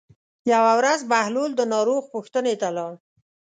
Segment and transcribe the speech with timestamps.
[0.51, 2.93] یوه ورځ بهلول د ناروغ پوښتنې ته لاړ.